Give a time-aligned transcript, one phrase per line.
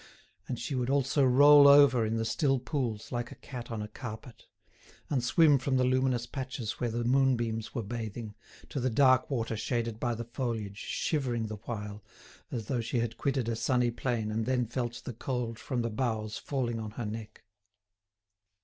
[0.47, 3.87] And she would also roll over in the still pools like a cat on a
[3.87, 4.47] carpet;
[5.11, 8.33] and swim from the luminous patches where the moonbeams were bathing,
[8.69, 12.03] to the dark water shaded by the foliage, shivering the while,
[12.51, 15.91] as though she had quitted a sunny plain and then felt the cold from the
[15.91, 17.43] boughs falling on her neck.